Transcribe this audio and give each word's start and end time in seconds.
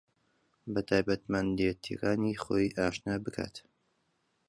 بە 0.73 0.81
تایبەتمەندێتییەکانی 0.89 2.39
خۆی 2.43 2.73
ئاشنا 2.77 3.15
بکات 3.25 3.55